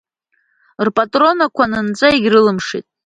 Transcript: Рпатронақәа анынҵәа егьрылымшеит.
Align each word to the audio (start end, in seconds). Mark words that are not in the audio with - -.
Рпатронақәа 0.85 1.63
анынҵәа 1.67 2.09
егьрылымшеит. 2.11 2.87